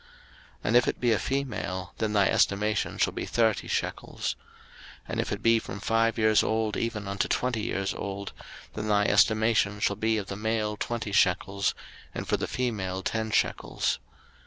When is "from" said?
5.59-5.79